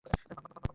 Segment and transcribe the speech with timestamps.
[0.05, 0.67] বাক, বাক, বাক!